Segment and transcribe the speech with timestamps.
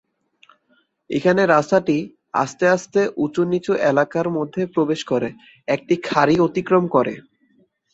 [1.09, 1.97] এখানে রাস্তাটি
[2.35, 5.29] আস্তে আস্তে উচু-নিচু এলাকার মধ্যে প্রবেশ করে,
[5.67, 7.13] একটি খাঁড়ি অতিক্রম করে।